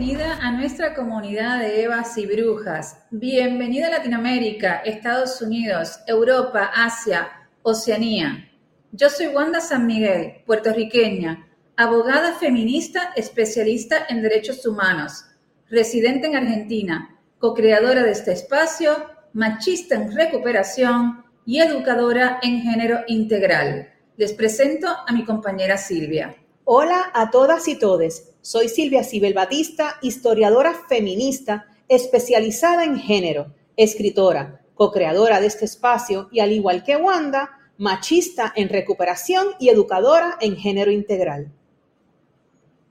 [0.00, 3.04] Bienvenida a nuestra comunidad de Evas y Brujas.
[3.10, 7.28] Bienvenida a Latinoamérica, Estados Unidos, Europa, Asia,
[7.60, 8.50] Oceanía.
[8.92, 15.26] Yo soy Wanda San Miguel, puertorriqueña, abogada feminista especialista en derechos humanos,
[15.68, 19.04] residente en Argentina, co-creadora de este espacio,
[19.34, 23.92] machista en recuperación y educadora en género integral.
[24.16, 26.36] Les presento a mi compañera Silvia.
[26.64, 28.29] Hola a todas y todes.
[28.42, 36.40] Soy Silvia Sibel Batista, historiadora feminista especializada en género, escritora, co-creadora de este espacio y
[36.40, 41.52] al igual que Wanda, machista en recuperación y educadora en género integral.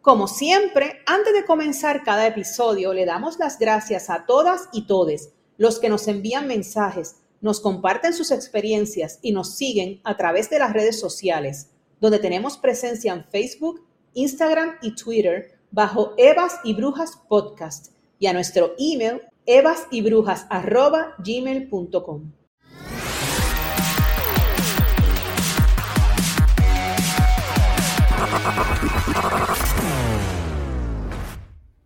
[0.02, 5.34] Como siempre, antes de comenzar cada episodio, le damos las gracias a todas y todes
[5.58, 10.60] los que nos envían mensajes, nos comparten sus experiencias y nos siguen a través de
[10.60, 17.22] las redes sociales, donde tenemos presencia en Facebook, Instagram y Twitter bajo Evas y Brujas
[17.28, 22.32] Podcast y a nuestro email evasyBrujas@gmail.com.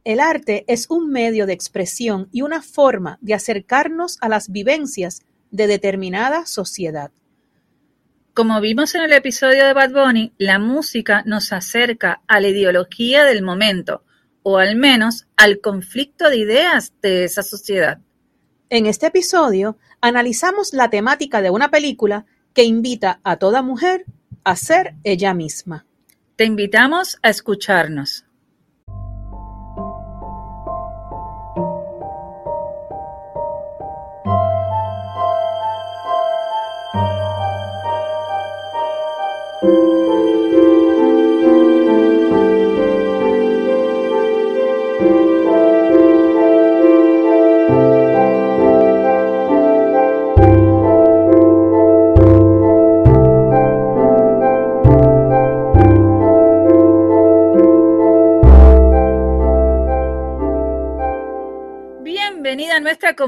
[0.05, 5.21] El arte es un medio de expresión y una forma de acercarnos a las vivencias
[5.49, 7.11] de determinada sociedad.
[8.33, 13.25] Como vimos en el episodio de Bad Bunny, la música nos acerca a la ideología
[13.25, 14.03] del momento,
[14.41, 17.99] o al menos al conflicto de ideas de esa sociedad.
[18.71, 24.05] En este episodio analizamos la temática de una película que invita a toda mujer
[24.43, 25.85] a ser ella misma.
[26.35, 28.25] Te invitamos a escucharnos.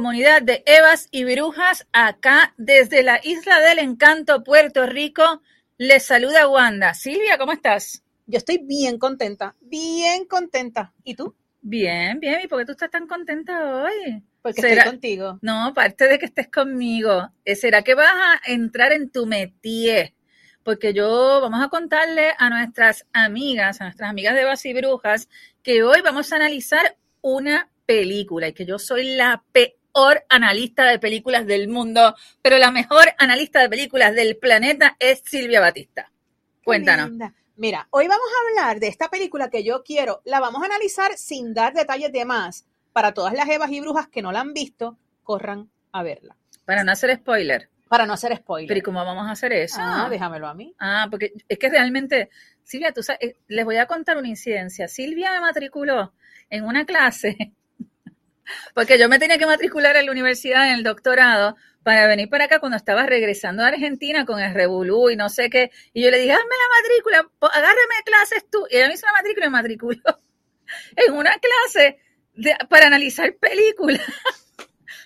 [0.06, 5.42] Comunidad de Evas y Brujas acá desde la Isla del Encanto, Puerto Rico.
[5.80, 6.94] Les saluda Wanda.
[6.94, 8.04] Silvia, ¿cómo estás?
[8.28, 10.94] Yo estoy bien contenta, bien contenta.
[11.04, 11.34] ¿Y tú?
[11.60, 12.42] Bien, bien.
[12.44, 14.22] ¿Y por qué tú estás tan contenta hoy?
[14.44, 15.40] Porque ¿Será- estoy contigo.
[15.42, 20.14] No, aparte de que estés conmigo, eh, ¿será que vas a entrar en tu métier?
[20.62, 25.30] Porque yo vamos a contarle a nuestras amigas, a nuestras amigas de Evas y Brujas,
[25.64, 29.44] que hoy vamos a analizar una película y que yo soy la
[29.96, 35.22] peor analista de películas del mundo, pero la mejor analista de películas del planeta es
[35.26, 36.12] Silvia Batista.
[36.66, 37.12] Cuéntanos.
[37.56, 41.18] Mira, hoy vamos a hablar de esta película que yo quiero, la vamos a analizar
[41.18, 42.66] sin dar detalles de más.
[42.92, 46.36] Para todas las evas y brujas que no la han visto, corran a verla.
[46.66, 47.70] Para no hacer spoiler.
[47.88, 48.84] Para no hacer Pero ¿y spoiler.
[48.84, 49.78] cómo vamos a hacer eso?
[49.80, 50.76] Ah, déjamelo a mí.
[50.78, 52.30] Ah, porque es que realmente,
[52.64, 54.90] Silvia, tú sabes, eh, les voy a contar una incidencia.
[54.90, 56.14] Silvia me matriculó
[56.50, 57.54] en una clase,
[58.74, 62.46] porque yo me tenía que matricular en la universidad en el doctorado para venir para
[62.46, 65.72] acá cuando estaba regresando a Argentina con el Revolú y no sé qué.
[65.94, 68.66] Y yo le dije, hazme la matrícula, agárrame clases tú.
[68.72, 70.20] Y ella me hizo la matrícula y me matriculó
[70.96, 72.00] en una clase
[72.70, 74.02] para analizar películas.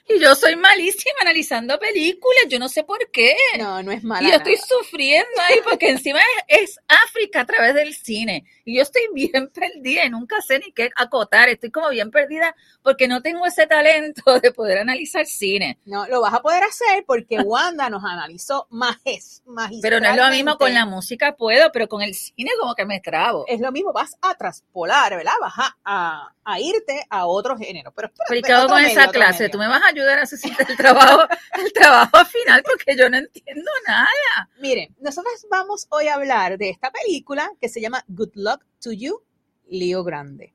[0.09, 3.35] Y yo soy malísima analizando películas, yo no sé por qué.
[3.59, 4.27] No, no es mala.
[4.27, 8.43] Y yo estoy sufriendo ahí porque encima es, es África a través del cine.
[8.65, 11.47] Y yo estoy bien perdida y nunca sé ni qué acotar.
[11.49, 15.77] Estoy como bien perdida porque no tengo ese talento de poder analizar cine.
[15.85, 19.43] No, lo vas a poder hacer porque Wanda nos analizó majes,
[19.81, 22.85] Pero no es lo mismo con la música, puedo, pero con el cine como que
[22.85, 23.45] me trabo.
[23.47, 25.33] Es lo mismo, vas a traspolar, ¿verdad?
[25.39, 27.91] Vas a, a- a irte a otro género.
[27.95, 29.43] Pero, espérate, Pero ¿y qué hago otro con medio, esa clase?
[29.43, 29.51] medio.
[29.51, 31.27] ¿Tú me vas a ayudar a hacer el trabajo,
[31.63, 32.63] el trabajo final?
[32.63, 34.49] Porque yo no entiendo nada.
[34.59, 38.91] Miren, nosotros vamos hoy a hablar de esta película que se llama Good Luck to
[38.91, 39.21] You,
[39.67, 40.53] Leo Grande.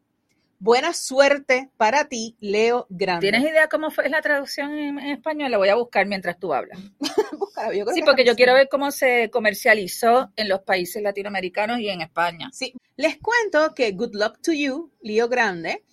[0.58, 3.30] Buena suerte para ti, Leo Grande.
[3.30, 5.50] ¿Tienes idea cómo fue la traducción en, en español?
[5.50, 6.78] La voy a buscar mientras tú hablas.
[7.38, 11.02] Búscala, yo creo Sí, que porque yo quiero ver cómo se comercializó en los países
[11.02, 12.48] latinoamericanos y en España.
[12.52, 15.84] Sí, les cuento que Good Luck to You, Leo Grande,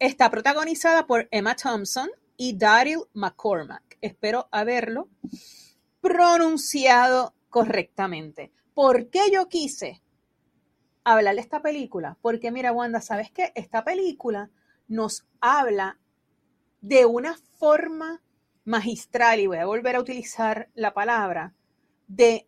[0.00, 3.98] está protagonizada por Emma Thompson y Daryl McCormack.
[4.00, 5.08] Espero haberlo
[6.00, 8.52] pronunciado correctamente.
[8.74, 10.02] ¿Por qué yo quise
[11.04, 12.18] hablar de esta película?
[12.20, 13.52] Porque mira, Wanda, ¿sabes qué?
[13.54, 14.50] Esta película
[14.88, 15.98] nos habla
[16.80, 18.22] de una forma
[18.64, 21.54] magistral, y voy a volver a utilizar la palabra,
[22.08, 22.46] de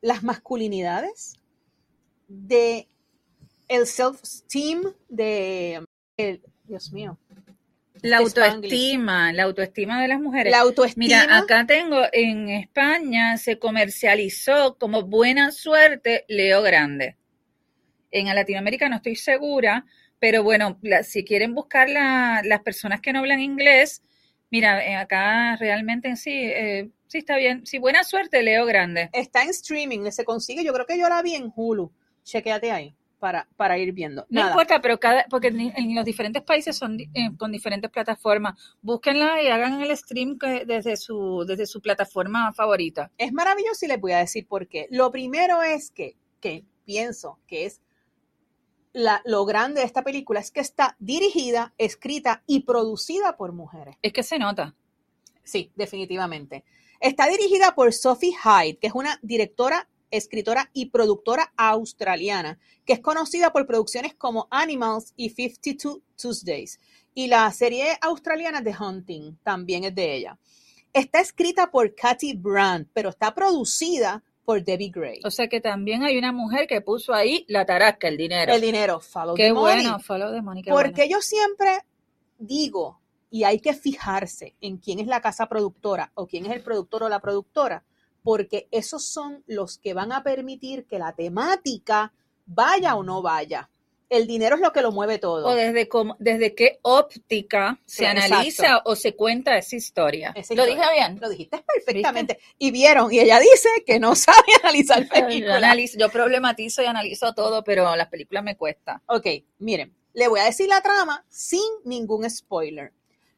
[0.00, 1.34] las masculinidades,
[2.28, 2.88] de
[3.68, 5.84] el self-esteem, de
[6.16, 7.18] el, Dios mío.
[8.02, 10.50] La autoestima, la autoestima de las mujeres.
[10.50, 11.06] La autoestima.
[11.06, 17.16] Mira, acá tengo en España se comercializó como buena suerte Leo Grande.
[18.10, 19.86] En Latinoamérica no estoy segura,
[20.18, 24.02] pero bueno, si quieren buscar las personas que no hablan inglés,
[24.50, 27.64] mira, eh, acá realmente sí, eh, sí está bien.
[27.64, 29.10] Sí, buena suerte, Leo Grande.
[29.12, 30.64] Está en streaming, se consigue.
[30.64, 31.92] Yo creo que yo la vi en Hulu.
[32.24, 34.26] Chequéate ahí para, para ir viendo.
[34.30, 38.58] No importa, pero cada, porque en los diferentes países son eh, con diferentes plataformas.
[38.82, 43.12] Búsquenla y hagan el stream desde su, desde su plataforma favorita.
[43.16, 44.88] Es maravilloso y les voy a decir por qué.
[44.90, 47.80] Lo primero es que, que pienso que es
[48.92, 53.94] la, lo grande de esta película es que está dirigida, escrita y producida por mujeres.
[54.02, 54.74] Es que se nota.
[55.44, 56.64] Sí, definitivamente.
[56.98, 63.00] Está dirigida por Sophie Hyde, que es una directora escritora y productora australiana, que es
[63.00, 66.78] conocida por producciones como Animals y 52 Tuesdays.
[67.14, 70.38] Y la serie australiana The Hunting también es de ella.
[70.92, 75.20] Está escrita por Katy Brandt, pero está producida por Debbie Gray.
[75.24, 78.52] O sea que también hay una mujer que puso ahí la tarasca, el dinero.
[78.52, 80.62] El dinero, follow qué bueno, follow the money.
[80.64, 81.78] Porque yo siempre
[82.38, 83.00] digo,
[83.30, 87.04] y hay que fijarse en quién es la casa productora o quién es el productor
[87.04, 87.82] o la productora,
[88.22, 92.12] porque esos son los que van a permitir que la temática
[92.46, 93.68] vaya o no vaya.
[94.08, 95.46] El dinero es lo que lo mueve todo.
[95.46, 100.34] O desde, cómo, desde qué óptica se analiza o se cuenta esa historia.
[100.50, 101.18] ¿Lo dije bien?
[101.18, 102.38] Lo dijiste perfectamente.
[102.58, 105.76] Y vieron, y ella dice que no sabe analizar películas.
[105.92, 109.02] Yo, yo problematizo y analizo todo, pero las películas me cuesta.
[109.06, 109.26] Ok,
[109.60, 112.92] miren, le voy a decir la trama sin ningún spoiler.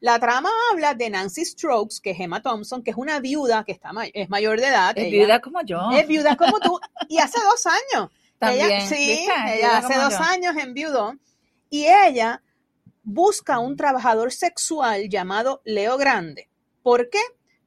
[0.05, 3.71] La trama habla de Nancy Strokes, que es Emma Thompson, que es una viuda que
[3.71, 4.95] está es mayor de edad.
[4.95, 5.79] Es viuda como yo.
[5.93, 6.79] Es viuda como tú.
[7.09, 8.11] Y hace dos años.
[8.37, 8.87] También.
[8.87, 11.15] sí, ella hace dos años en viudo.
[11.71, 12.43] Y ella
[13.01, 16.51] busca un trabajador sexual llamado Leo Grande.
[16.83, 17.21] ¿Por qué?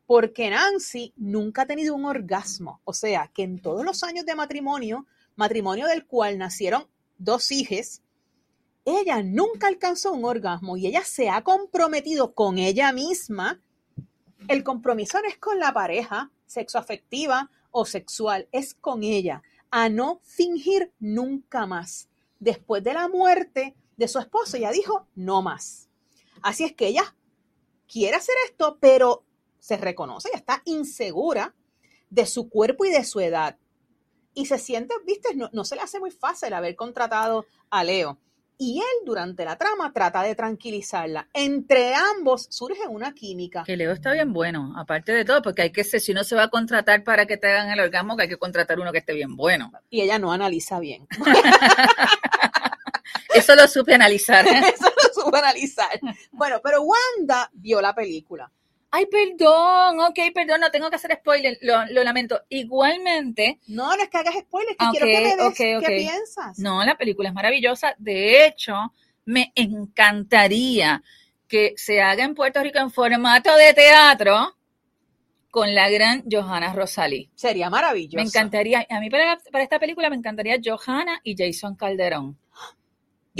[0.06, 2.80] Porque Nancy nunca ha tenido un orgasmo.
[2.84, 6.86] O sea, que en todos los años de matrimonio, matrimonio del cual nacieron
[7.18, 8.00] dos hijas,
[8.88, 13.60] ella nunca alcanzó un orgasmo y ella se ha comprometido con ella misma.
[14.48, 20.20] El compromiso no es con la pareja sexoafectiva o sexual, es con ella, a no
[20.24, 22.08] fingir nunca más.
[22.40, 25.88] Después de la muerte de su esposo, ella dijo, no más.
[26.40, 27.14] Así es que ella
[27.86, 29.24] quiere hacer esto, pero
[29.58, 31.54] se reconoce, ella está insegura
[32.08, 33.58] de su cuerpo y de su edad.
[34.32, 38.18] Y se siente, viste, no, no se le hace muy fácil haber contratado a Leo
[38.58, 41.28] y él durante la trama trata de tranquilizarla.
[41.32, 43.62] Entre ambos surge una química.
[43.64, 46.34] Que Leo está bien bueno, aparte de todo, porque hay que ser, si uno se
[46.34, 48.98] va a contratar para que te hagan el orgasmo, que hay que contratar uno que
[48.98, 49.70] esté bien bueno.
[49.88, 51.06] Y ella no analiza bien.
[53.34, 54.46] Eso lo supe analizar.
[54.46, 56.00] Eso lo supe analizar.
[56.32, 58.50] Bueno, pero Wanda vio la película.
[58.90, 62.40] Ay, perdón, ok, perdón, no tengo que hacer spoiler, lo, lamento.
[62.48, 63.60] Igualmente.
[63.66, 66.58] No, no es que hagas spoiler, que quiero que me des qué piensas.
[66.58, 67.94] No, la película es maravillosa.
[67.98, 68.74] De hecho,
[69.26, 71.02] me encantaría
[71.46, 74.56] que se haga en Puerto Rico en formato de teatro
[75.50, 77.30] con la gran Johanna Rosalí.
[77.34, 78.16] Sería maravilloso.
[78.16, 82.38] Me encantaría, a mí para, para esta película me encantaría Johanna y Jason Calderón.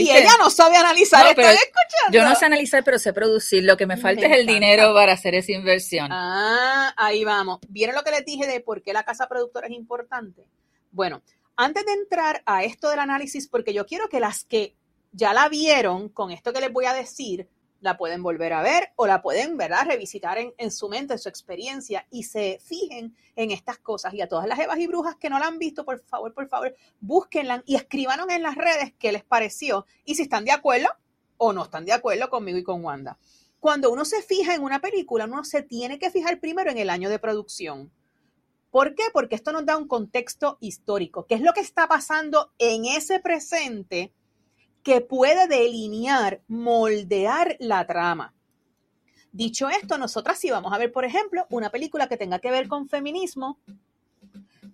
[0.02, 2.12] Y ella no sabe analizar, no, escuchando.
[2.12, 3.64] Yo no sé analizar, pero sé producir.
[3.64, 6.08] Lo que me falta es el dinero para hacer esa inversión.
[6.10, 7.58] Ah, ahí vamos.
[7.68, 10.44] ¿Vieron lo que les dije de por qué la casa productora es importante?
[10.92, 11.22] Bueno,
[11.56, 14.76] antes de entrar a esto del análisis, porque yo quiero que las que
[15.12, 17.48] ya la vieron con esto que les voy a decir,
[17.80, 21.28] la pueden volver a ver o la pueden, ¿verdad?, revisitar en, su mente, en su
[21.28, 24.14] experiencia y se fijen en estas cosas.
[24.14, 26.48] Y a todas las evas y brujas que no la han visto, por favor, por
[26.48, 30.88] favor, búsquenla y escríbanos en las redes qué les pareció y si están de acuerdo
[31.36, 33.18] o no están de acuerdo conmigo y con Wanda.
[33.60, 36.90] Cuando uno se fija en una película, uno se tiene que fijar primero en el
[36.90, 37.90] año de producción.
[38.70, 39.04] ¿Por qué?
[39.12, 41.26] Porque esto nos da un contexto histórico.
[41.26, 44.12] ¿Qué es lo que está pasando en ese presente?
[44.82, 48.34] Que puede delinear, moldear la trama.
[49.32, 52.68] Dicho esto, nosotras si vamos a ver, por ejemplo, una película que tenga que ver
[52.68, 53.58] con feminismo,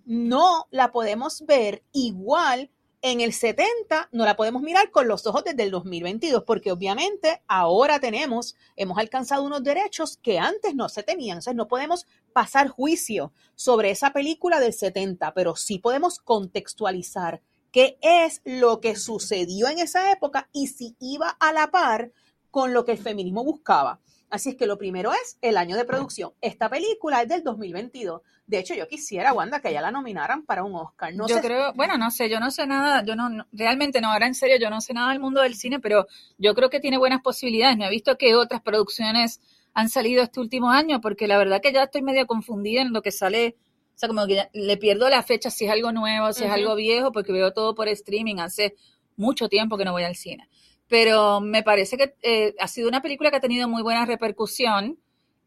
[0.05, 2.71] no la podemos ver igual
[3.01, 7.43] en el 70, no la podemos mirar con los ojos desde el 2022, porque obviamente
[7.47, 11.37] ahora tenemos, hemos alcanzado unos derechos que antes no se tenían.
[11.37, 17.43] Entonces no podemos pasar juicio sobre esa película del 70, pero sí podemos contextualizar
[17.75, 22.13] qué es lo que sucedió en esa época y si iba a la par
[22.49, 23.99] con lo que el feminismo buscaba.
[24.29, 26.31] Así es que lo primero es el año de producción.
[26.39, 28.21] Esta película es del 2022.
[28.47, 31.13] De hecho, yo quisiera, Wanda, que ella la nominaran para un Oscar.
[31.15, 33.99] No yo sé- creo, bueno, no sé, yo no sé nada, yo no, no- realmente
[33.99, 36.69] no, ahora en serio, yo no sé nada del mundo del cine, pero yo creo
[36.69, 37.77] que tiene buenas posibilidades.
[37.77, 39.41] No he visto que otras producciones
[39.73, 43.01] han salido este último año, porque la verdad que ya estoy medio confundida en lo
[43.01, 43.57] que sale,
[43.95, 46.75] o sea, como que le pierdo la fecha si es algo nuevo, si es algo
[46.75, 48.75] viejo, porque veo todo por streaming, hace
[49.15, 50.49] mucho tiempo que no voy al cine.
[50.87, 54.99] Pero me parece que eh, ha sido una película que ha tenido muy buena repercusión.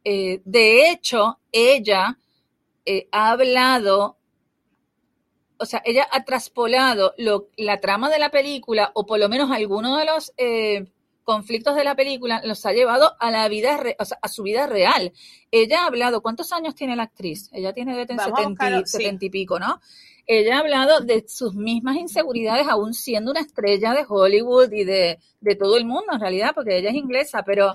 [0.03, 2.19] Eh, de hecho, ella
[2.87, 4.17] eh, ha hablado,
[5.59, 9.51] o sea, ella ha traspolado lo- la trama de la película, o por lo menos
[9.51, 10.33] algunos de los
[11.33, 14.43] conflictos de la película, los ha llevado a la vida, re- o sea, a su
[14.43, 15.13] vida real.
[15.51, 17.51] Ella ha hablado, ¿cuántos años tiene la actriz?
[17.53, 18.97] Ella tiene debe tener Vamos a 70, buscarlo, y- sí.
[18.97, 19.79] 70 y pico, ¿no?
[20.27, 25.19] Ella ha hablado de sus mismas inseguridades, aún siendo una estrella de Hollywood y de,
[25.43, 27.75] de todo el mundo, en realidad, porque ella es inglesa, pero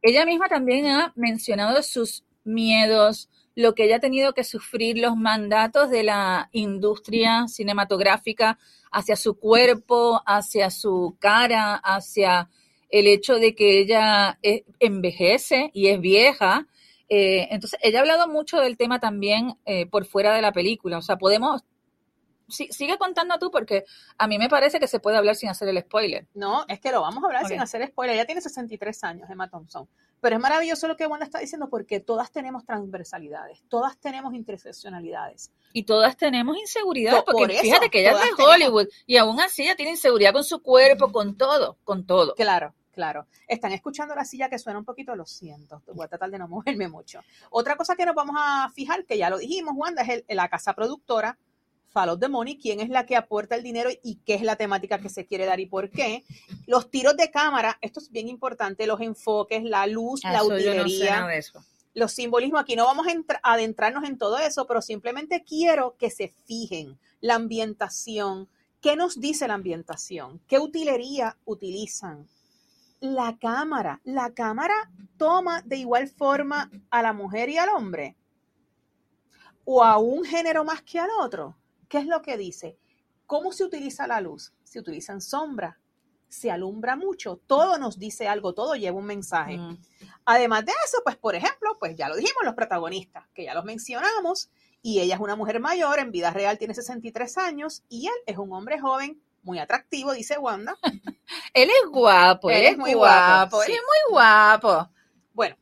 [0.00, 5.14] ella misma también ha mencionado sus miedos, lo que ella ha tenido que sufrir, los
[5.14, 8.58] mandatos de la industria cinematográfica
[8.90, 12.48] hacia su cuerpo, hacia su cara, hacia
[12.88, 16.66] el hecho de que ella eh, envejece y es vieja.
[17.08, 20.98] Eh, entonces, ella ha hablado mucho del tema también eh, por fuera de la película.
[20.98, 21.62] O sea, podemos...
[22.48, 23.84] sí- sigue contando tú porque
[24.16, 26.26] a mí me parece que se puede hablar sin hacer el spoiler.
[26.34, 28.16] No, es que lo vamos a hablar sin hacer spoiler.
[28.16, 29.88] Ella tiene 63 años, Emma Thompson.
[30.20, 34.34] Pero es maravilloso lo que Wanda está diciendo porque todas tenemos transversalidades, todas tenemos
[34.78, 35.52] interseccionalidades.
[35.72, 38.54] Y todas tenemos inseguridad, porque por eso, fíjate que ella es de tenemos.
[38.56, 42.34] Hollywood y aún así ella tiene inseguridad con su cuerpo, con todo, con todo.
[42.34, 43.26] Claro, claro.
[43.46, 45.82] Están escuchando la silla que suena un poquito, lo siento.
[45.94, 47.20] Voy a tratar de no moverme mucho.
[47.50, 50.48] Otra cosa que nos vamos a fijar, que ya lo dijimos, Wanda, es el- la
[50.48, 51.38] casa productora,
[51.90, 54.98] Follow the Money, quién es la que aporta el dinero y qué es la temática
[54.98, 56.24] que se quiere dar y por qué.
[56.66, 60.54] Los tiros de cámara, esto es bien importante, los enfoques, la luz, la no sé
[60.54, 61.16] utilería.
[61.94, 66.10] los simbolismos, aquí no vamos a entra- adentrarnos en todo eso, pero simplemente quiero que
[66.10, 68.48] se fijen la ambientación.
[68.80, 70.40] ¿Qué nos dice la ambientación?
[70.46, 72.28] ¿Qué utilería utilizan?
[73.00, 74.00] La cámara.
[74.04, 78.14] La cámara toma de igual forma a la mujer y al hombre.
[79.64, 81.56] O a un género más que al otro.
[81.88, 82.78] ¿Qué es lo que dice?
[83.26, 84.52] ¿Cómo se utiliza la luz?
[84.64, 85.76] Se utilizan sombras.
[86.28, 87.40] Se alumbra mucho.
[87.46, 89.56] Todo nos dice algo, todo lleva un mensaje.
[89.56, 89.78] Mm.
[90.26, 93.64] Además de eso, pues por ejemplo, pues ya lo dijimos, los protagonistas, que ya los
[93.64, 94.50] mencionamos,
[94.82, 98.36] y ella es una mujer mayor, en vida real tiene 63 años, y él es
[98.36, 100.76] un hombre joven, muy atractivo, dice Wanda.
[101.54, 103.72] Él es guapo, él, Él es es muy guapo, él sí.
[103.72, 104.90] es muy guapo.
[105.32, 105.56] Bueno,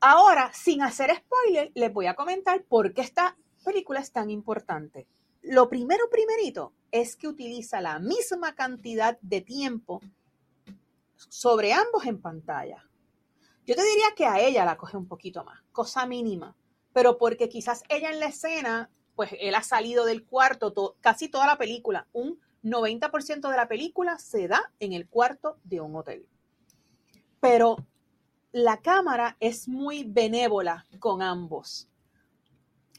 [0.00, 5.06] ahora, sin hacer spoiler, les voy a comentar por qué esta película es tan importante.
[5.48, 10.00] Lo primero, primerito, es que utiliza la misma cantidad de tiempo
[11.16, 12.84] sobre ambos en pantalla.
[13.64, 16.56] Yo te diría que a ella la coge un poquito más, cosa mínima,
[16.92, 21.28] pero porque quizás ella en la escena, pues él ha salido del cuarto to- casi
[21.28, 25.94] toda la película, un 90% de la película se da en el cuarto de un
[25.94, 26.26] hotel.
[27.40, 27.76] Pero
[28.50, 31.88] la cámara es muy benévola con ambos.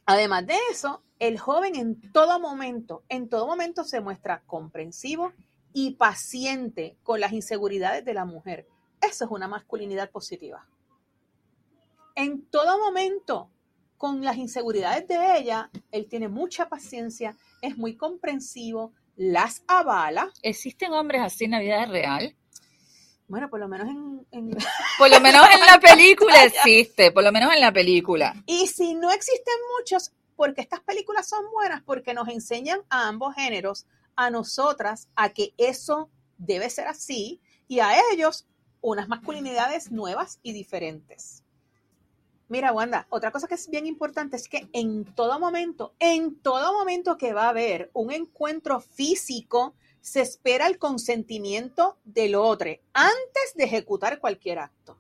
[0.09, 5.33] Además de eso, el joven en todo momento, en todo momento se muestra comprensivo
[5.73, 8.69] y paciente con las inseguridades de la mujer.
[9.01, 10.65] Eso es una masculinidad positiva.
[12.15, 13.51] En todo momento,
[13.97, 20.31] con las inseguridades de ella, él tiene mucha paciencia, es muy comprensivo, las avala.
[20.41, 22.33] ¿Existen hombres así en la vida real?
[23.27, 24.51] Bueno, por lo menos en, en-
[24.97, 28.33] Por lo menos en la película existe, por lo menos en la película.
[28.45, 33.35] Y si no existen muchos, porque estas películas son buenas, porque nos enseñan a ambos
[33.35, 38.45] géneros, a nosotras, a que eso debe ser así, y a ellos
[38.81, 41.43] unas masculinidades nuevas y diferentes.
[42.49, 46.71] Mira, Wanda, otra cosa que es bien importante es que en todo momento, en todo
[46.71, 49.75] momento que va a haber un encuentro físico,
[50.07, 54.97] se espera el consentimiento del otro antes de ejecutar cualquier acto.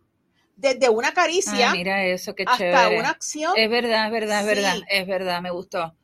[0.57, 2.99] Desde una caricia Ah, mira eso, qué hasta chévere.
[2.99, 5.95] una acción Es verdad, es verdad, es verdad, es verdad, me gustó.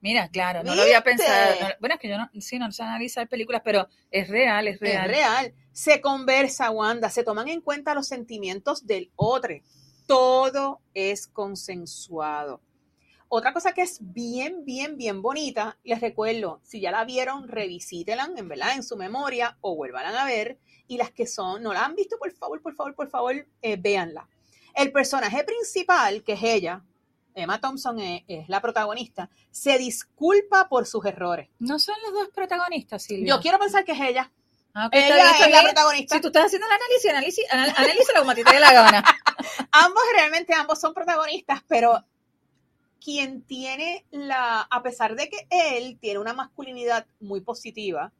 [0.00, 1.54] Mira, claro, no lo había pensado.
[1.60, 4.80] no- bueno, es que yo no, sí, no sé analizar películas, pero es real, es
[4.80, 5.08] real.
[5.08, 5.54] Es real.
[5.70, 9.54] Se conversa, Wanda, se toman en cuenta los sentimientos del otro.
[10.06, 12.60] Todo es consensuado.
[13.34, 18.28] Otra cosa que es bien, bien, bien bonita, les recuerdo, si ya la vieron, revisítenla,
[18.36, 21.86] en verdad, en su memoria, o vuelvan a ver, y las que son, no la
[21.86, 24.28] han visto, por favor, por favor, por favor, eh, véanla.
[24.74, 26.84] El personaje principal, que es ella,
[27.34, 31.48] Emma Thompson es, es la protagonista, se disculpa por sus errores.
[31.58, 33.34] No son los dos protagonistas, Silvia.
[33.34, 34.30] Yo quiero pensar que es ella.
[34.74, 35.64] Ah, ok, está Ella bien, es está la bien.
[35.72, 36.14] protagonista.
[36.16, 39.02] Si tú estás haciendo el análisis, análisis, anal- analízalo como te dé la gana.
[39.72, 42.04] ambos realmente ambos son protagonistas, pero
[43.02, 48.12] quien tiene la, a pesar de que él tiene una masculinidad muy positiva,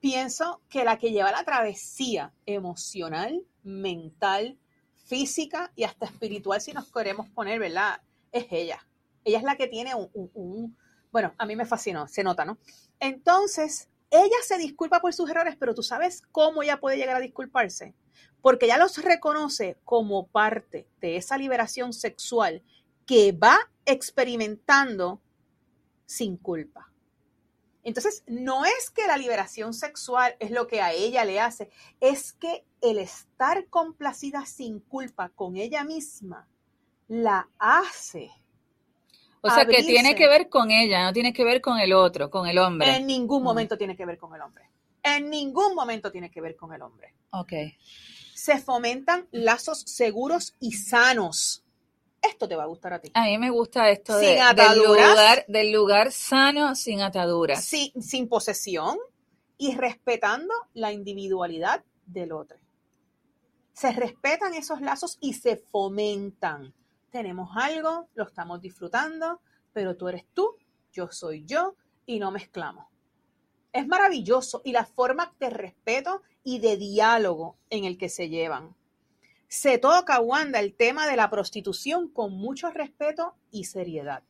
[0.00, 4.58] pienso que la que lleva la travesía emocional, mental,
[5.06, 8.00] física y hasta espiritual, si nos queremos poner, ¿verdad?
[8.32, 8.86] Es ella.
[9.24, 10.76] Ella es la que tiene un, un- un-
[11.10, 12.58] bueno, a mí me fascinó, se nota, ¿no?
[13.00, 17.20] Entonces, ella se disculpa por sus errores, pero tú sabes cómo ella puede llegar a
[17.20, 17.94] disculparse
[18.42, 22.62] porque ya los reconoce como parte de esa liberación sexual
[23.06, 23.56] que va
[23.86, 25.20] experimentando
[26.06, 26.90] sin culpa.
[27.82, 32.32] Entonces, no es que la liberación sexual es lo que a ella le hace, es
[32.32, 36.48] que el estar complacida sin culpa con ella misma
[37.08, 38.30] la hace.
[39.42, 42.30] O sea, que tiene que ver con ella, no tiene que ver con el otro,
[42.30, 42.96] con el hombre.
[42.96, 43.44] En ningún Mm.
[43.44, 44.70] momento tiene que ver con el hombre.
[45.02, 47.14] En ningún momento tiene que ver con el hombre.
[47.30, 47.52] Ok.
[48.34, 51.63] Se fomentan lazos seguros y sanos.
[52.28, 53.10] Esto te va a gustar a ti.
[53.14, 55.10] A mí me gusta esto de- Sin del, ataduras.
[55.10, 57.64] lugar, del lugar sano sin ataduras.
[57.64, 58.98] sin, sin posesión
[59.58, 62.58] y respetando la individualidad del otro.
[63.72, 66.72] Se respetan esos lazos y se fomentan.
[67.10, 69.40] Tenemos algo, lo estamos disfrutando,
[69.72, 70.56] pero tú eres tú,
[70.92, 71.74] yo soy yo
[72.06, 72.86] y no mezclamos.
[73.72, 78.74] Es maravilloso y la forma de respeto y de diálogo en el que se llevan.
[79.56, 84.24] Se toca, Wanda, el tema de la prostitución con mucho respeto y seriedad.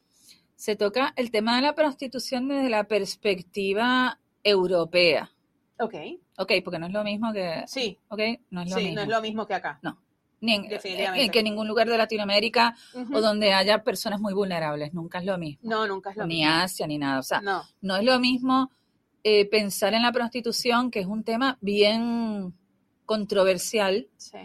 [0.55, 5.31] Se toca el tema de la prostitución desde la perspectiva europea.
[5.81, 5.95] Ok,
[6.37, 7.65] Ok, porque no es lo mismo que...
[7.67, 8.97] sí, Ok, no es lo sí, mismo.
[8.97, 9.81] no es lo mismo que acá.
[10.43, 11.25] Ni en, Definitivamente.
[11.25, 12.77] en que en ningún lugar de Latinoamérica
[13.15, 14.93] o donde haya personas muy vulnerables.
[14.93, 15.71] Nunca es lo mismo.
[15.71, 16.53] No, nunca es lo Ni mismo.
[16.53, 17.19] Asia, ni nada.
[17.21, 18.71] O sea, No, no es lo mismo
[19.23, 22.53] eh, pensar en la prostitución, que es un tema bien
[23.07, 24.37] controversial, sí.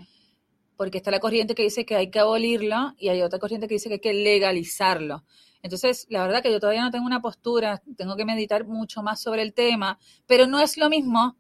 [0.80, 3.74] Porque está la corriente que dice que hay que abolirlo y hay otra corriente que
[3.74, 5.26] dice que hay que legalizarlo.
[5.62, 9.22] Entonces, la verdad que yo todavía no tengo una postura, tengo que meditar mucho más
[9.22, 11.36] sobre el tema, pero no es lo mismo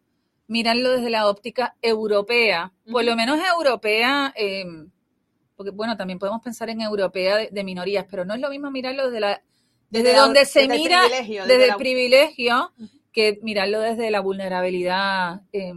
[0.47, 4.65] mirarlo desde la óptica europea, por lo menos europea, eh,
[5.55, 8.69] porque bueno, también podemos pensar en europea de, de minorías, pero no es lo mismo
[8.71, 9.41] mirarlo desde la
[9.89, 12.71] desde, Desde la- donde se desde mira privilegio, desde, desde el la- privilegio
[13.13, 15.71] que mirarlo desde la vulnerabilidad eh,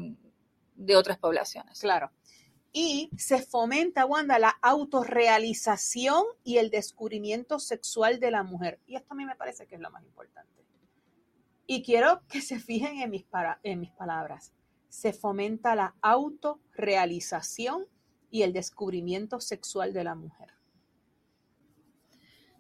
[0.75, 1.79] de otras poblaciones.
[1.81, 2.11] Claro.
[2.73, 8.81] Y se fomenta, Wanda, la autorrealización y el descubrimiento sexual de la mujer.
[8.87, 10.65] Y esto a mí me parece que es lo más importante.
[11.67, 13.25] Y quiero que se fijen en mis,
[13.63, 14.53] en mis palabras.
[14.89, 17.87] Se fomenta la autorrealización
[18.31, 20.49] y el descubrimiento sexual de la mujer.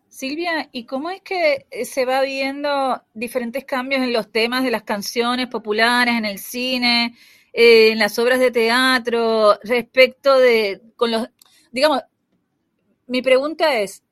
[0.08, 4.70] Silvia, ¿y cómo es que eh, se va viendo diferentes cambios en los temas de
[4.70, 7.16] las canciones populares, en el cine,
[7.52, 11.28] eh, en las obras de teatro, respecto de, con los,
[11.72, 12.00] digamos,
[13.06, 14.02] mi pregunta es,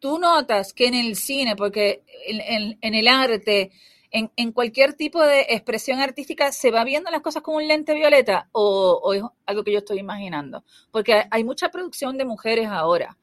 [0.00, 3.72] ¿tú notas que en el cine, porque en, en- en el arte,
[4.10, 7.94] en, en cualquier tipo de expresión artística, se va viendo las cosas con un lente
[7.94, 10.64] violeta o, o es algo que yo estoy imaginando?
[10.90, 13.18] Porque hay mucha producción de mujeres ahora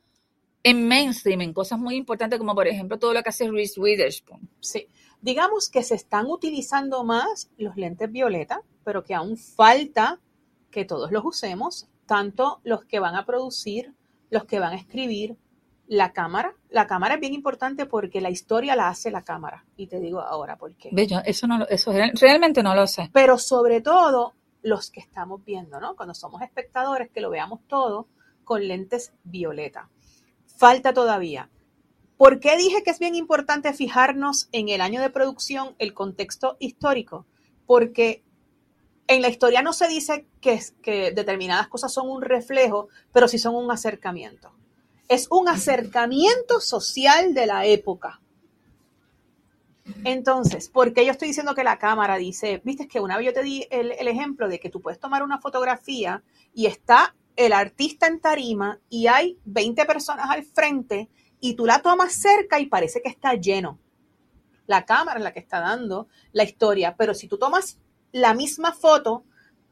[0.63, 4.49] en mainstream, en cosas muy importantes como por ejemplo todo lo que hace Reese Witherspoon.
[4.59, 4.88] Sí.
[5.21, 10.19] Digamos que se están utilizando más los lentes violeta, pero que aún falta
[10.71, 13.93] que todos los usemos, tanto los que van a producir,
[14.29, 15.36] los que van a escribir,
[15.88, 16.53] la cámara.
[16.69, 19.65] La cámara es bien importante porque la historia la hace la cámara.
[19.75, 20.89] Y te digo ahora por qué.
[21.08, 23.10] Yo eso no lo- eso real- realmente no lo sé.
[23.12, 25.95] Pero sobre todo los que estamos viendo, ¿no?
[25.95, 28.08] Cuando somos espectadores, que lo veamos todo
[28.43, 29.89] con lentes violeta.
[30.58, 31.49] Falta todavía.
[32.19, 36.58] ¿Por qué dije que es bien importante fijarnos en el año de producción, el contexto
[36.60, 37.25] histórico?
[37.65, 38.25] Porque
[39.08, 43.55] en la historia no se dice que, determinadas cosas son un reflejo, pero sí son
[43.55, 44.51] un acercamiento.
[45.08, 48.19] Es un acercamiento social de la época.
[50.03, 53.34] Entonces, ¿por qué yo estoy diciendo que la cámara dice, viste que una vez yo
[53.34, 56.21] te di el, el ejemplo de que tú puedes tomar una fotografía
[56.53, 61.08] y está el artista en tarima y hay 20 personas al frente
[61.39, 63.80] y tú la tomas cerca y parece que está lleno.
[64.67, 67.80] La cámara es la que está dando la historia, pero si tú tomas
[68.12, 69.23] la misma foto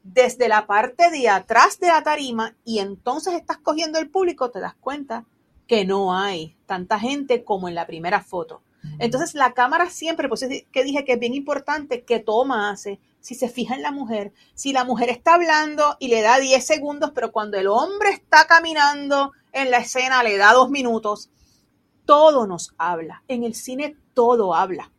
[0.04, 4.60] desde la parte de atrás de la tarima y entonces estás cogiendo el público, te
[4.60, 5.26] das cuenta
[5.68, 8.62] que no hay tanta gente como en la primera foto.
[9.00, 13.00] Entonces la cámara siempre, pues es que dije que es bien importante que toma hace,
[13.20, 16.66] si se fija en la mujer, si la mujer está hablando y le da 10
[16.66, 21.30] segundos, pero cuando el hombre está caminando en la escena le da dos minutos,
[22.08, 23.22] todo nos habla.
[23.28, 24.92] En el cine todo habla.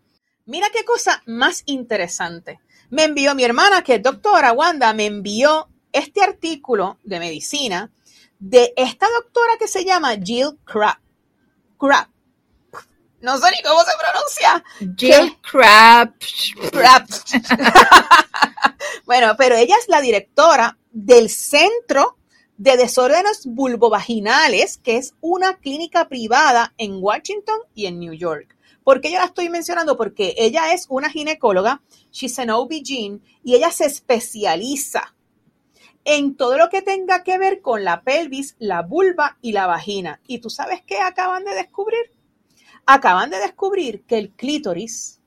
[0.46, 2.60] Mira qué cosa más interesante.
[2.90, 7.90] Me envió mi hermana, que es doctora Wanda, me envió este artículo de medicina
[8.38, 10.98] de esta doctora que se llama Jill Crab.
[11.76, 12.06] Crab.
[13.20, 14.62] No sé ni cómo se pronuncia.
[14.96, 16.14] Jill Crab.
[19.04, 22.17] Bueno, pero ella es la directora del Centro
[22.58, 28.56] de Desórdenes Vulvovaginales, que es una clínica privada en Washington y en New York.
[28.82, 29.96] ¿Por qué yo la estoy mencionando?
[29.96, 35.14] Porque ella es una ginecóloga, she's an OB-GYN, y ella se especializa
[36.04, 40.20] en todo lo que tenga que ver con la pelvis, la vulva y la vagina.
[40.26, 42.10] ¿Y tú sabes qué acaban de descubrir?
[42.86, 45.20] Acaban de descubrir que el clítoris,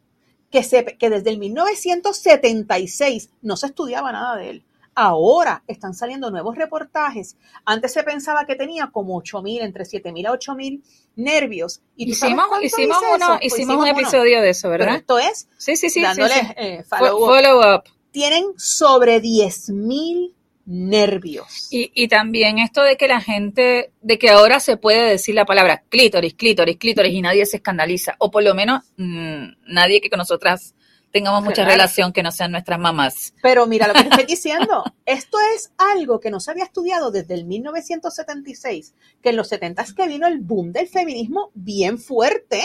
[0.49, 6.56] que, que desde el 1976 no se estudiaba nada de él, Ahora están saliendo nuevos
[6.56, 7.38] reportajes.
[7.65, 10.82] Antes se pensaba que tenía como 8.000, entre 7.000 a 8.000
[11.15, 11.82] nervios.
[11.95, 14.88] ¿Y tú hicimos hicimos, uno, pues hicimos, un episodio de eso, ¿verdad?
[14.88, 16.54] Pero esto es sí, sí, sí, dándole sí, sí.
[16.58, 17.25] Eh, follow, up.
[17.25, 17.84] follow, up.
[18.12, 20.34] Tienen sobre 10.000
[20.65, 21.67] nervios.
[21.71, 25.45] Y, y también esto de que la gente, de que ahora se puede decir la
[25.45, 28.15] palabra clítoris, clítoris, clítoris y nadie se escandaliza.
[28.19, 30.75] O por lo menos mmm, nadie que con nosotras
[31.12, 31.71] tengamos mucha Claro.
[31.71, 33.34] relación que no sean nuestras mamás.
[33.41, 34.84] Pero mira lo que estoy diciendo.
[35.06, 39.82] Esto es algo que no se había estudiado desde el 1976, que en los 70
[39.82, 42.63] es que vino el boom del feminismo bien fuerte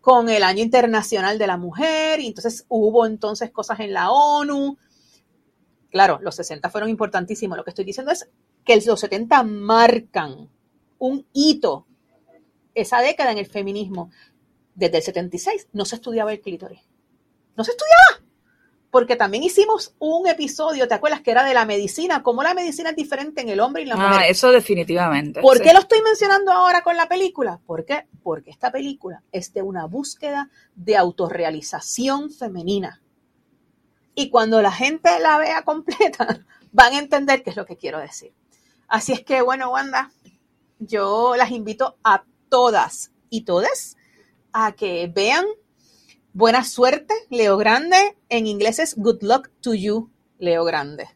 [0.00, 4.76] con el Año Internacional de la Mujer, y entonces hubo entonces cosas en la ONU.
[5.90, 7.56] Claro, los 60 fueron importantísimos.
[7.56, 8.28] Lo que estoy diciendo es
[8.64, 10.50] que los 70 marcan
[10.98, 11.86] un hito,
[12.74, 14.10] esa década en el feminismo.
[14.74, 16.80] Desde el 76 no se estudiaba el clítoris.
[17.56, 18.24] No se estudiaba
[18.94, 21.20] porque también hicimos un episodio, ¿te acuerdas?
[21.20, 23.96] Que era de la medicina, cómo la medicina es diferente en el hombre y la
[23.96, 24.10] mujer.
[24.12, 25.40] Ah, eso definitivamente.
[25.40, 25.64] ¿Por sí.
[25.64, 27.58] qué lo estoy mencionando ahora con la película?
[27.66, 28.06] ¿Por qué?
[28.22, 33.02] Porque esta película es de una búsqueda de autorrealización femenina.
[34.14, 37.98] Y cuando la gente la vea completa, van a entender qué es lo que quiero
[37.98, 38.32] decir.
[38.86, 40.12] Así es que, bueno, Wanda,
[40.78, 43.96] yo las invito a todas y todes
[44.52, 45.46] a que vean
[46.34, 48.16] Buena suerte, Leo Grande.
[48.28, 51.08] En inglés es good luck to you, Leo Grande.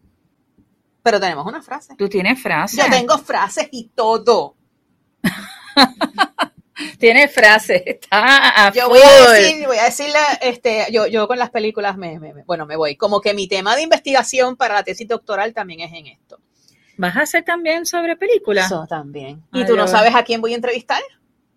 [1.02, 1.94] Pero tenemos una frase.
[1.96, 2.76] Tú tienes frase.
[2.78, 4.56] Yo tengo frases y todo.
[6.98, 7.82] Tienes frase.
[7.86, 11.96] Está a Yo voy a decir, voy a decirle, este, yo, yo con las películas
[11.96, 12.94] me, me- me- bueno, me voy.
[12.96, 16.38] Como que mi tema de investigación para la tesis doctoral también es en esto.
[16.96, 18.66] ¿Vas a hacer también sobre películas?
[18.66, 19.42] Eso también.
[19.50, 21.02] Ay, ¿Y tú no sabes a quién voy a entrevistar?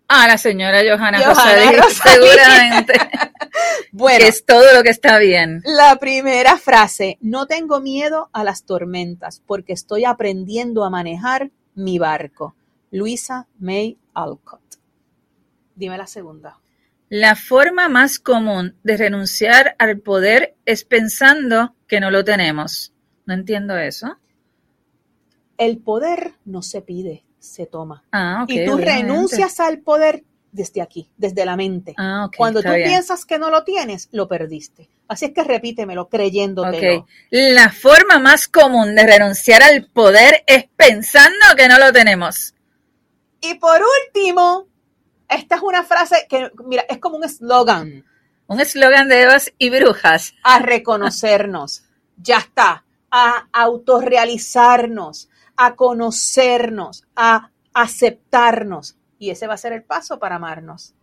[0.08, 2.94] Ah, la señora Johanna, Johanna seguramente.
[3.90, 5.62] Bueno, que es todo lo que está bien.
[5.64, 11.98] la primera frase, no tengo miedo a las tormentas porque estoy aprendiendo a manejar mi
[11.98, 12.54] barco.
[12.90, 14.60] Luisa May Alcott.
[15.74, 16.58] Dime la segunda.
[17.08, 22.92] La forma más común de renunciar al poder es pensando que no lo tenemos.
[23.26, 24.18] No entiendo eso.
[25.58, 28.04] El poder no se pide, se toma.
[28.12, 29.02] Ah, y tú obviamente.
[29.02, 31.94] renuncias al poder desde aquí, desde la mente.
[31.96, 32.36] Ah, ok.
[32.36, 32.88] Cuando tú bien.
[32.88, 34.88] piensas que no lo tienes, lo perdiste.
[35.08, 37.00] Así es que repítemelo, creyéndotelo.
[37.00, 37.08] Ok.
[37.30, 42.54] La forma más común de renunciar al poder es pensando que no lo tenemos.
[43.40, 44.68] Y por último,
[45.28, 48.04] esta es una frase que, mira, es como un eslogan.
[48.46, 50.34] Un eslogan de Evas y brujas.
[50.44, 51.84] A reconocernos.
[52.16, 52.84] ya está.
[53.10, 58.96] A autorrealizarnos, a conocernos, a aceptarnos.
[59.22, 60.94] Y ese va a ser el paso para amarnos.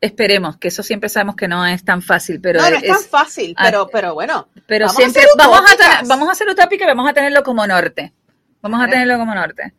[0.00, 2.88] Esperemos, que eso siempre sabemos que no es tan fácil, pero no, no es, es,
[2.88, 4.46] tan fácil, ah, pero, pero bueno.
[4.68, 7.66] pero vamos siempre vamos a tener, vamos a ser utópica y vamos a tenerlo como
[7.66, 8.12] norte.
[8.60, 9.74] Vamos a tenerlo como norte.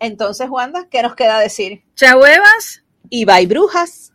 [0.00, 1.82] Entonces, Wanda, ¿qué nos queda decir?
[1.96, 2.84] Chao, Evas.
[3.08, 4.11] Y bye, brujas.